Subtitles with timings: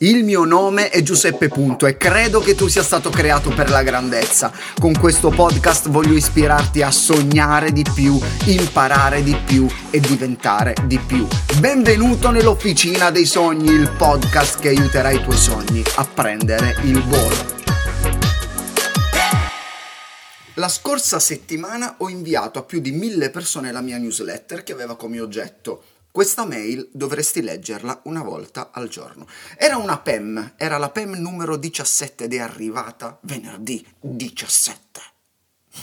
[0.00, 3.82] Il mio nome è Giuseppe Punto e credo che tu sia stato creato per la
[3.82, 4.52] grandezza.
[4.78, 10.98] Con questo podcast voglio ispirarti a sognare di più, imparare di più e diventare di
[10.98, 11.26] più.
[11.60, 17.54] Benvenuto nell'Officina dei Sogni, il podcast che aiuterà i tuoi sogni a prendere il volo.
[20.56, 24.94] La scorsa settimana ho inviato a più di mille persone la mia newsletter che aveva
[24.94, 25.82] come oggetto
[26.16, 29.26] questa mail dovresti leggerla una volta al giorno.
[29.58, 34.80] Era una PEM, era la PEM numero 17 ed è arrivata venerdì 17.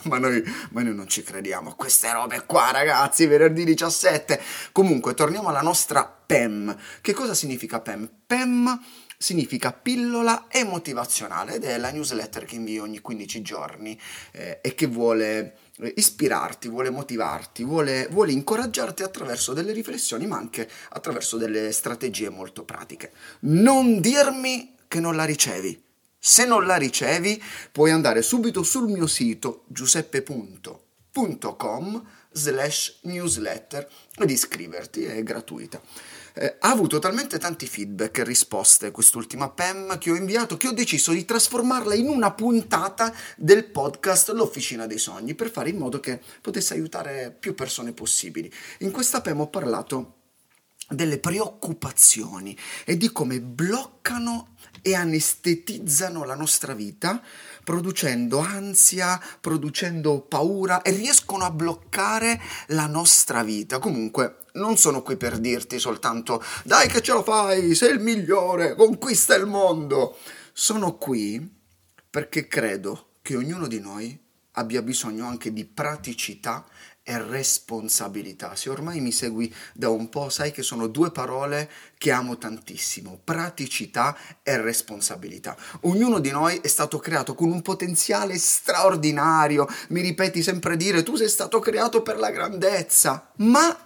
[0.08, 4.40] Ma noi, ma noi, non ci crediamo a queste robe qua, ragazzi, venerdì 17.
[4.72, 6.74] Comunque, torniamo alla nostra PEM.
[7.02, 8.10] Che cosa significa PEM?
[8.26, 8.80] PEM
[9.24, 13.98] significa pillola emotivazionale ed è la newsletter che invio ogni 15 giorni
[14.32, 20.36] eh, e che vuole eh, ispirarti, vuole motivarti, vuole, vuole incoraggiarti attraverso delle riflessioni, ma
[20.36, 23.12] anche attraverso delle strategie molto pratiche.
[23.40, 25.82] Non dirmi che non la ricevi.
[26.18, 30.82] Se non la ricevi, puoi andare subito sul mio sito giuseppe.com
[32.34, 35.80] slash newsletter ed iscriverti, è gratuita
[36.34, 40.72] eh, ha avuto talmente tanti feedback e risposte quest'ultima PEM che ho inviato che ho
[40.72, 46.00] deciso di trasformarla in una puntata del podcast L'Officina dei Sogni per fare in modo
[46.00, 48.52] che potesse aiutare più persone possibili.
[48.80, 50.16] In questa PEM ho parlato
[50.88, 54.53] delle preoccupazioni e di come bloccano
[54.86, 57.22] e anestetizzano la nostra vita,
[57.64, 63.78] producendo ansia, producendo paura e riescono a bloccare la nostra vita.
[63.78, 68.74] Comunque, non sono qui per dirti soltanto dai che ce la fai, sei il migliore,
[68.74, 70.18] conquista il mondo.
[70.52, 71.50] Sono qui
[72.10, 74.20] perché credo che ognuno di noi
[74.52, 76.66] abbia bisogno anche di praticità
[77.06, 78.56] e responsabilità.
[78.56, 83.20] Se ormai mi segui da un po', sai che sono due parole che amo tantissimo,
[83.22, 85.54] praticità e responsabilità.
[85.82, 91.14] Ognuno di noi è stato creato con un potenziale straordinario, mi ripeti sempre dire tu
[91.16, 93.78] sei stato creato per la grandezza, ma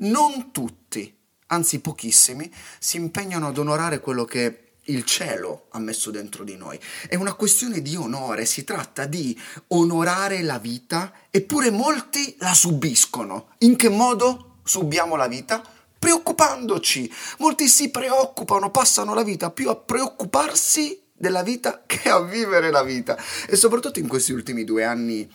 [0.00, 1.16] non tutti,
[1.46, 6.78] anzi pochissimi, si impegnano ad onorare quello che il cielo ha messo dentro di noi.
[7.08, 9.38] È una questione di onore, si tratta di
[9.68, 13.54] onorare la vita, eppure molti la subiscono.
[13.58, 15.62] In che modo subiamo la vita?
[15.98, 17.12] Preoccupandoci.
[17.38, 22.82] Molti si preoccupano, passano la vita più a preoccuparsi della vita che a vivere la
[22.82, 23.16] vita.
[23.46, 25.28] E soprattutto in questi ultimi due anni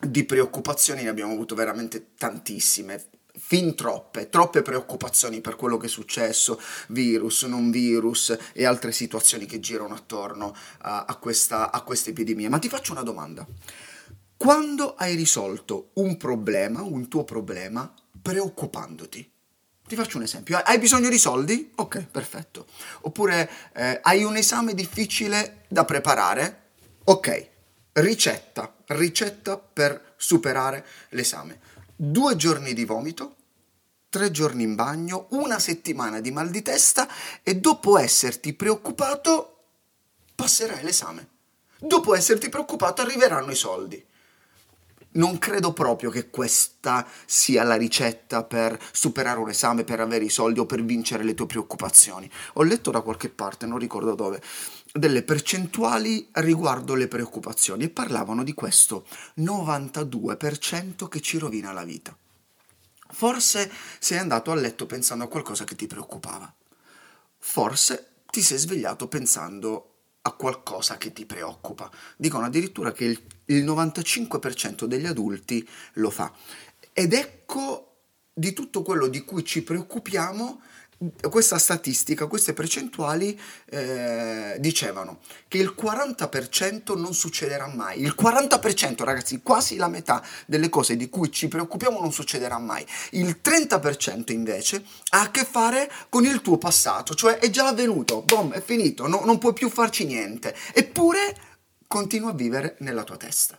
[0.00, 5.90] di preoccupazioni ne abbiamo avuto veramente tantissime fin troppe, troppe preoccupazioni per quello che è
[5.90, 12.10] successo, virus, non virus e altre situazioni che girano attorno a, a, questa, a questa
[12.10, 12.48] epidemia.
[12.48, 13.46] Ma ti faccio una domanda.
[14.36, 17.92] Quando hai risolto un problema, un tuo problema,
[18.22, 19.30] preoccupandoti?
[19.86, 20.56] Ti faccio un esempio.
[20.56, 21.72] Hai bisogno di soldi?
[21.74, 22.66] Ok, perfetto.
[23.02, 26.68] Oppure eh, hai un esame difficile da preparare?
[27.04, 27.48] Ok,
[27.94, 31.58] ricetta, ricetta per superare l'esame.
[32.02, 33.36] Due giorni di vomito,
[34.08, 37.06] tre giorni in bagno, una settimana di mal di testa
[37.42, 39.64] e dopo esserti preoccupato
[40.34, 41.28] passerai l'esame.
[41.78, 44.02] Dopo esserti preoccupato arriveranno i soldi.
[45.12, 50.30] Non credo proprio che questa sia la ricetta per superare un esame, per avere i
[50.30, 52.30] soldi o per vincere le tue preoccupazioni.
[52.54, 54.40] Ho letto da qualche parte, non ricordo dove,
[54.92, 59.04] delle percentuali riguardo le preoccupazioni e parlavano di questo
[59.38, 62.16] 92% che ci rovina la vita.
[63.12, 66.52] Forse sei andato a letto pensando a qualcosa che ti preoccupava.
[67.38, 69.89] Forse ti sei svegliato pensando
[70.22, 71.90] a qualcosa che ti preoccupa.
[72.16, 76.32] Dicono addirittura che il, il 95% degli adulti lo fa.
[76.92, 77.86] Ed ecco
[78.32, 80.60] di tutto quello di cui ci preoccupiamo
[81.30, 83.38] questa statistica, queste percentuali
[83.70, 88.02] eh, dicevano che il 40% non succederà mai.
[88.02, 92.84] Il 40%, ragazzi, quasi la metà delle cose di cui ci preoccupiamo non succederà mai.
[93.12, 98.20] Il 30% invece ha a che fare con il tuo passato, cioè è già avvenuto,
[98.22, 100.54] boom, è finito, no, non puoi più farci niente.
[100.74, 101.34] Eppure
[101.86, 103.58] continua a vivere nella tua testa.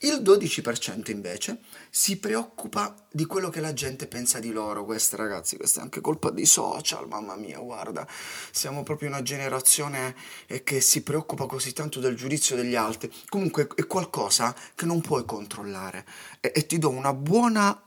[0.00, 1.58] Il 12% invece
[1.90, 4.84] si preoccupa di quello che la gente pensa di loro.
[4.84, 8.06] Questa, ragazzi, questa è anche colpa dei social, mamma mia, guarda.
[8.52, 10.14] Siamo proprio una generazione
[10.46, 13.12] eh, che si preoccupa così tanto del giudizio degli altri.
[13.28, 16.06] Comunque è qualcosa che non puoi controllare.
[16.40, 17.82] E, e ti do una buona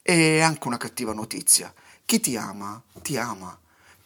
[0.00, 1.74] e anche una cattiva notizia.
[2.06, 3.58] Chi ti ama, ti ama.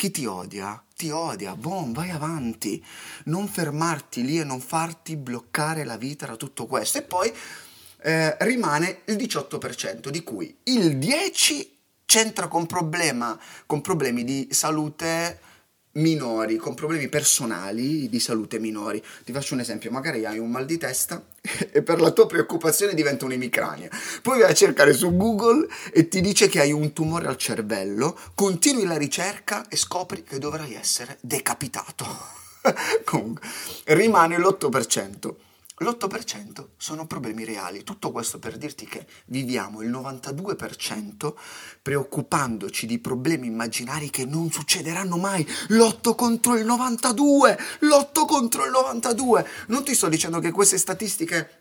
[0.03, 2.85] Chi ti odia, ti odia, boom, vai avanti,
[3.27, 6.99] non fermarti lì e non farti bloccare la vita da tutto questo.
[6.99, 7.33] E poi
[8.03, 11.67] eh, rimane il 18%, di cui il 10%
[12.05, 15.39] c'entra con, problema, con problemi di salute
[15.93, 19.03] minori, con problemi personali di salute minori.
[19.25, 21.23] Ti faccio un esempio, magari hai un mal di testa
[21.71, 23.91] e per la tua preoccupazione diventa un'emicrania.
[24.23, 28.19] Poi vai a cercare su Google e ti dice che hai un tumore al cervello,
[28.35, 32.07] continui la ricerca e scopri che dovrai essere decapitato.
[33.05, 33.47] Comunque,
[33.87, 35.35] rimane l'8%
[35.83, 37.85] l'8% sono problemi reali.
[37.85, 41.35] Tutto questo per dirti che viviamo il 92%
[41.83, 45.47] preoccupandoci di problemi immaginari che non succederanno mai.
[45.69, 47.59] L'8 contro il 92!
[47.81, 49.47] L'8 contro il 92!
[49.69, 51.61] Non ti sto dicendo che queste statistiche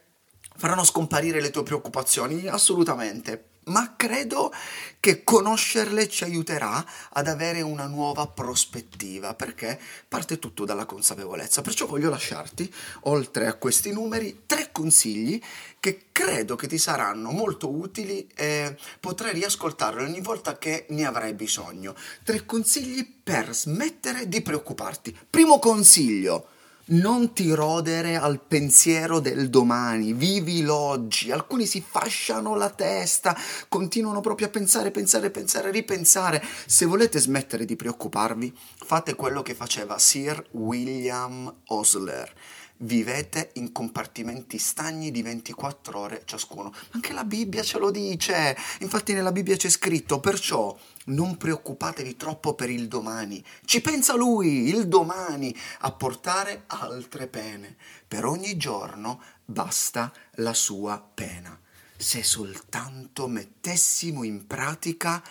[0.56, 4.54] faranno scomparire le tue preoccupazioni, assolutamente ma credo
[5.00, 11.62] che conoscerle ci aiuterà ad avere una nuova prospettiva, perché parte tutto dalla consapevolezza.
[11.62, 12.72] Perciò voglio lasciarti,
[13.02, 15.42] oltre a questi numeri, tre consigli
[15.80, 21.34] che credo che ti saranno molto utili e potrai riascoltarli ogni volta che ne avrai
[21.34, 21.96] bisogno.
[22.24, 25.18] Tre consigli per smettere di preoccuparti.
[25.30, 26.48] Primo consiglio
[26.92, 31.32] non ti rodere al pensiero del domani, vivi l'oggi.
[31.32, 36.44] Alcuni si fasciano la testa, continuano proprio a pensare, pensare, pensare, ripensare.
[36.66, 38.56] Se volete smettere di preoccuparvi,
[38.86, 42.34] fate quello che faceva Sir William Osler
[42.82, 46.74] vivete in compartimenti stagni di 24 ore ciascuno.
[46.92, 52.54] Anche la Bibbia ce lo dice, infatti nella Bibbia c'è scritto, perciò non preoccupatevi troppo
[52.54, 57.76] per il domani, ci pensa lui, il domani, a portare altre pene.
[58.08, 61.58] Per ogni giorno basta la sua pena.
[61.96, 65.22] Se soltanto mettessimo in pratica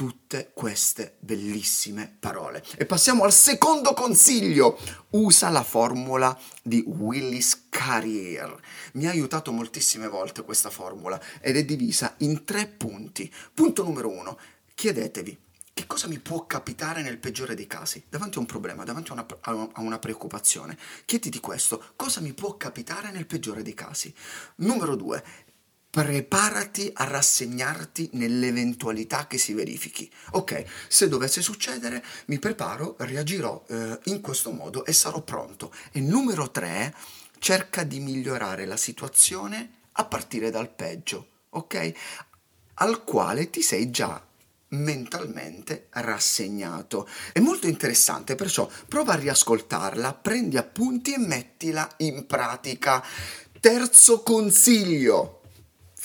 [0.00, 2.64] tutte queste bellissime parole.
[2.78, 4.78] E passiamo al secondo consiglio.
[5.10, 8.58] Usa la formula di Willis Carrier.
[8.94, 13.30] Mi ha aiutato moltissime volte questa formula ed è divisa in tre punti.
[13.52, 14.38] Punto numero uno.
[14.74, 15.38] Chiedetevi
[15.74, 18.02] che cosa mi può capitare nel peggiore dei casi?
[18.08, 19.26] Davanti a un problema, davanti a una,
[19.72, 20.78] a una, preoccupazione.
[21.04, 24.12] Chiediti questo, cosa mi può capitare nel peggiore dei casi?
[24.56, 25.22] Numero due,
[25.90, 30.08] preparati a rassegnarti nell'eventualità che si verifichi.
[30.32, 35.72] Ok, se dovesse succedere, mi preparo, reagirò eh, in questo modo e sarò pronto.
[35.90, 36.94] E numero tre,
[37.40, 41.92] cerca di migliorare la situazione a partire dal peggio, ok?
[42.74, 44.24] Al quale ti sei già
[44.68, 47.08] mentalmente rassegnato.
[47.32, 53.04] È molto interessante, perciò prova a riascoltarla, prendi appunti e mettila in pratica.
[53.58, 55.39] Terzo consiglio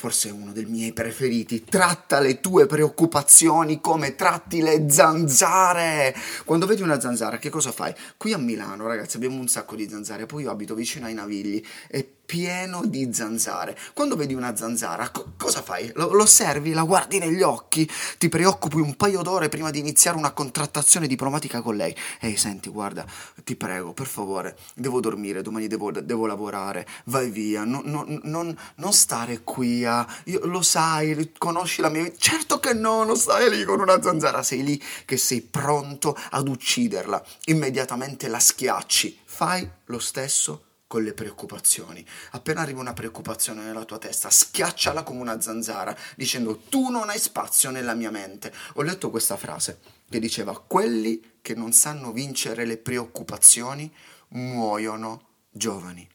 [0.05, 6.15] forse uno dei miei preferiti, tratta le tue preoccupazioni come tratti le zanzare.
[6.45, 7.91] Quando vedi una zanzara, che cosa fai?
[8.15, 11.59] Qui a Milano, ragazzi, abbiamo un sacco di zanzare, poi io abito vicino ai Navigli
[11.87, 13.77] e pieno di zanzare.
[13.93, 15.91] Quando vedi una zanzara, co- cosa fai?
[15.95, 20.17] Lo, lo osservi, la guardi negli occhi, ti preoccupi un paio d'ore prima di iniziare
[20.17, 21.95] una contrattazione diplomatica con lei.
[22.19, 23.05] Ehi, senti, guarda,
[23.43, 28.57] ti prego, per favore, devo dormire, domani devo, devo lavorare, vai via, no, no, non,
[28.75, 30.05] non, stare qui a...
[30.25, 32.15] Io, lo sai, conosci la mia vita?
[32.17, 36.47] Certo che no, non stai lì con una zanzara, sei lì che sei pronto ad
[36.47, 37.23] ucciderla.
[37.45, 39.19] Immediatamente la schiacci.
[39.25, 40.63] Fai lo stesso
[40.95, 42.05] con le preoccupazioni.
[42.31, 47.19] Appena arriva una preoccupazione nella tua testa, schiacciala come una zanzara, dicendo tu non hai
[47.19, 48.53] spazio nella mia mente.
[48.75, 53.93] Ho letto questa frase che diceva quelli che non sanno vincere le preoccupazioni
[54.29, 56.07] muoiono giovani.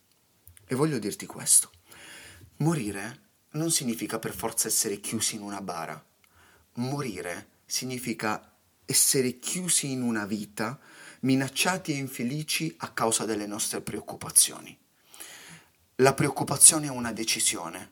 [0.66, 1.70] E voglio dirti questo.
[2.60, 6.02] Morire non significa per forza essere chiusi in una bara.
[6.76, 8.50] Morire significa
[8.86, 10.80] essere chiusi in una vita
[11.20, 14.76] minacciati e infelici a causa delle nostre preoccupazioni.
[15.96, 17.90] La preoccupazione è una decisione,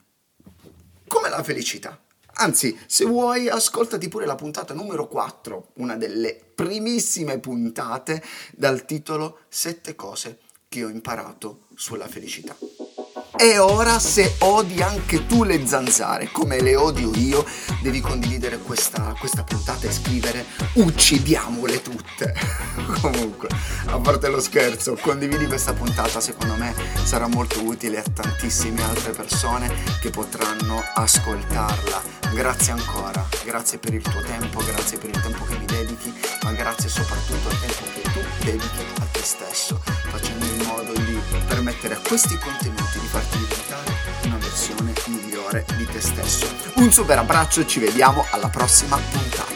[1.06, 2.00] come la felicità.
[2.40, 9.40] Anzi, se vuoi, ascoltati pure la puntata numero 4, una delle primissime puntate dal titolo
[9.48, 12.56] Sette cose che ho imparato sulla felicità.
[13.40, 17.46] E ora se odi anche tu le zanzare come le odio io,
[17.80, 22.34] devi condividere questa, questa puntata e scrivere uccidiamole tutte.
[23.00, 23.48] Comunque,
[23.86, 29.12] a parte lo scherzo, condividi questa puntata, secondo me sarà molto utile a tantissime altre
[29.12, 32.02] persone che potranno ascoltarla.
[32.34, 36.52] Grazie ancora, grazie per il tuo tempo, grazie per il tempo che mi dedichi, ma
[36.52, 39.77] grazie soprattutto al tempo che tu dedichi a te stesso,
[41.68, 43.92] permettere a questi contenuti di farti diventare
[44.24, 46.46] una versione migliore di te stesso.
[46.76, 49.47] Un super abbraccio e ci vediamo alla prossima puntata.